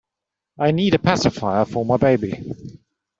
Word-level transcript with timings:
I 0.57 0.71
need 0.71 0.95
a 0.95 0.97
pacifier 0.97 1.63
for 1.63 1.85
my 1.85 1.97
baby. 1.97 2.43